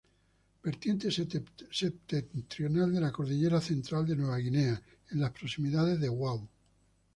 Vertiente 0.63 1.11
septentrional 1.11 2.91
de 2.91 2.99
la 2.99 3.11
Cordillera 3.11 3.61
Central 3.61 4.07
de 4.07 4.15
Nueva 4.15 4.39
Guinea, 4.39 4.81
en 5.11 5.19
las 5.21 5.29
proximidades 5.29 5.99
de 5.99 6.09
Wau. 6.09 6.47